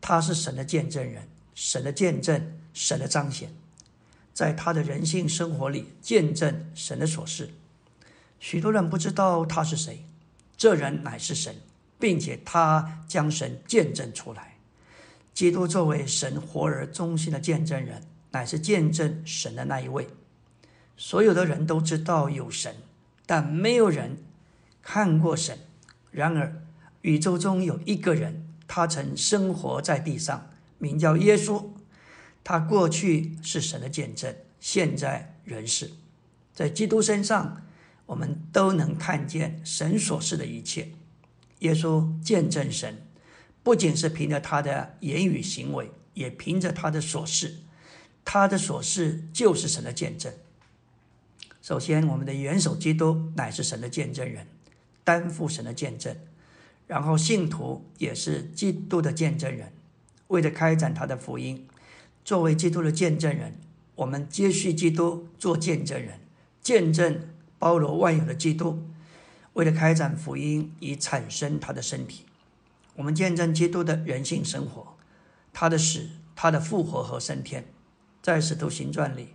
[0.00, 3.52] 他是神的见证人，神的见证，神的彰显，
[4.32, 7.50] 在他的人性生活里见证神的所事。
[8.38, 10.04] 许多人不知道他是谁，
[10.56, 11.56] 这人乃是神，
[12.00, 14.56] 并且他将神见证出来。
[15.32, 20.08] 基督作为神活而忠心的见证人，乃是见证神的那一位。
[20.96, 22.74] 所有的人都知道有神，
[23.26, 24.18] 但没有人
[24.82, 25.58] 看过神。
[26.10, 26.62] 然而，
[27.02, 31.64] 宇宙中有一个人，他曾生活在地上，名叫耶稣。
[32.42, 35.92] 他过去是神的见证，现在仍是。
[36.52, 37.62] 在基督身上，
[38.06, 40.90] 我们都能看见神所示的一切。
[41.60, 43.06] 耶稣见证神，
[43.62, 47.60] 不仅是凭着他的言语行为，也凭着他的所示。
[48.24, 50.32] 他的所示就是神的见证。
[51.62, 54.46] 首先，我们的元首基督乃是神的见证人。
[55.02, 56.14] 担负神的见证，
[56.86, 59.72] 然后信徒也是基督的见证人。
[60.28, 61.66] 为了开展他的福音，
[62.24, 63.58] 作为基督的见证人，
[63.96, 66.20] 我们接续基督做见证人，
[66.62, 68.84] 见证包罗万有的基督。
[69.54, 72.24] 为了开展福音，以产生他的身体，
[72.96, 74.96] 我们见证基督的人性生活。
[75.52, 77.66] 他的死、他的复活和升天，
[78.22, 79.34] 在使徒行传里，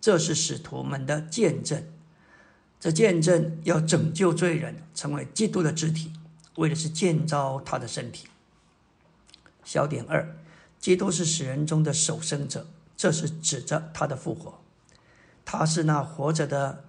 [0.00, 1.84] 这是使徒们的见证。
[2.80, 6.12] 这见证要拯救罪人，成为基督的肢体，
[6.56, 8.26] 为的是建造他的身体。
[9.62, 10.34] 小点二，
[10.80, 14.58] 基督是死人中的首生者，这是指着他的复活。
[15.44, 16.84] 他是那活着的，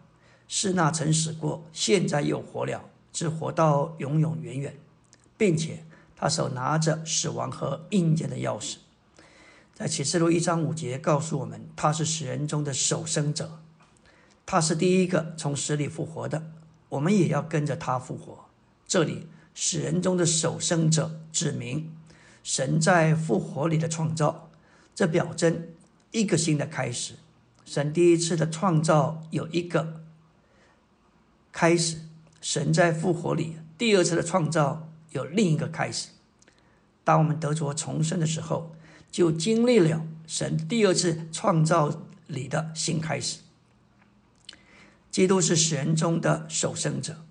[0.56, 4.78] 是那曾死过，现在又活了，只活到永永远远，
[5.36, 5.84] 并且
[6.16, 8.76] 他手拿着死亡和阴间的钥匙。
[9.74, 13.62] 在启示录一章五节告诉我们，他是死人中的首生者。
[14.46, 16.52] 他是第一个从死里复活的，
[16.90, 18.46] 我们也要跟着他复活。
[18.88, 19.26] 这里
[19.56, 21.92] 死人中的首生者指明
[22.44, 24.52] 神在复活里的创造，
[24.94, 25.70] 这表征
[26.12, 27.16] 一个新的开始。
[27.66, 30.03] 神第一次的创造有一个
[31.54, 31.98] 开始，
[32.42, 36.10] 神在复活里第二次的创造有另一个开始。
[37.04, 38.76] 当我们得着重生的时候，
[39.12, 43.40] 就经历了神第二次创造里的新开始。
[45.12, 47.24] 基督是死人中的首生者，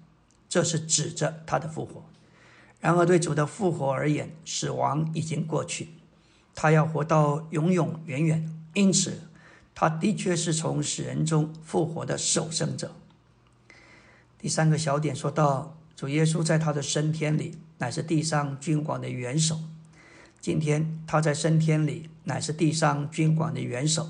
[0.48, 2.04] 这是指着他的复活。
[2.78, 5.88] 然而，对主的复活而言，死亡已经过去，
[6.54, 8.48] 他要活到永永远远。
[8.74, 9.22] 因此，
[9.74, 12.94] 他的确是从死人中复活的首生者。
[14.42, 19.56] 第三个小点说到，主耶稣在他的升天里乃是地上君王的元首。
[20.40, 24.08] 今天他在升天里乃是地上君王的元首，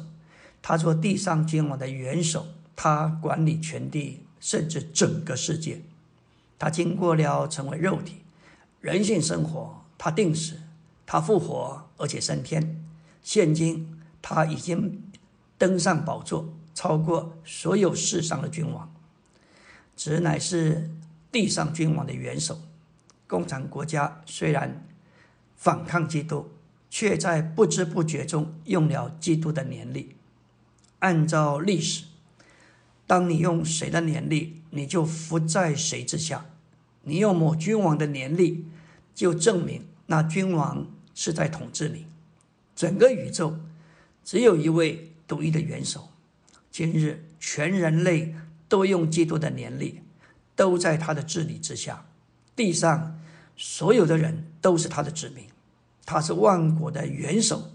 [0.63, 2.47] 他做地上君王的元首。
[2.75, 5.83] 他管理全地，甚至整个世界。
[6.59, 8.23] 他经过了成为肉体、
[8.81, 10.57] 人性生活，他定死，
[11.05, 12.83] 他复活，而且升天。
[13.23, 15.03] 现今他已经
[15.59, 18.92] 登上宝座，超过所有世上的君王。
[19.97, 20.91] 只乃是
[21.31, 22.61] 地上君王的元首。
[23.27, 24.85] 共产国家虽然
[25.57, 26.51] 反抗基督，
[26.91, 30.17] 却在不知不觉中用了基督的年历。
[30.99, 32.05] 按照历史。
[33.05, 36.47] 当你用谁的年历，你就服在谁之下；
[37.03, 38.65] 你用某君王的年历，
[39.15, 42.07] 就证明那君王是在统治你。
[42.75, 43.59] 整个宇宙
[44.25, 46.09] 只有一位独一的元首。
[46.71, 48.35] 今日全人类
[48.73, 50.01] 都用基督的年历，
[50.57, 52.07] 都在他的治理之下。
[52.57, 53.21] 地上
[53.55, 55.45] 所有的人都是他的子民，
[56.07, 57.71] 他是万国的元首，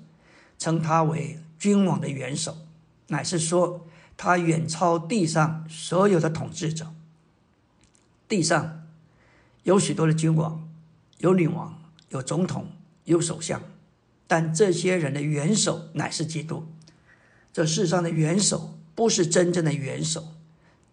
[0.57, 2.57] 称他为君王的元首，
[3.09, 3.85] 乃是说。
[4.19, 6.91] 他远超地上所有的统治者。
[8.27, 8.87] 地上
[9.61, 10.67] 有许多的君王，
[11.19, 11.79] 有女王，
[12.09, 12.71] 有总统，
[13.03, 13.61] 有首相，
[14.25, 16.65] 但这些人的元首乃是基督。
[17.53, 20.29] 这世上的元首不是真正的元首，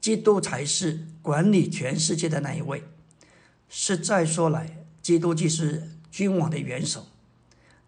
[0.05, 2.85] 基督才是管理全世界的那一位。
[3.71, 7.07] 实在说来，基督既是君王的元首，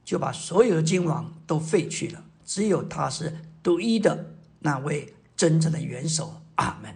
[0.02, 5.12] 就把所有的君王都废去了，只有他是独一的那位。
[5.36, 6.90] 真正的元首，阿门。